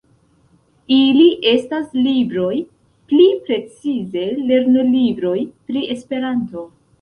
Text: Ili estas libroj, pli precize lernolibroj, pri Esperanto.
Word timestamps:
Ili 0.93 1.25
estas 1.51 1.91
libroj, 2.07 2.53
pli 3.13 3.27
precize 3.45 4.25
lernolibroj, 4.49 5.37
pri 5.69 5.85
Esperanto. 5.99 6.67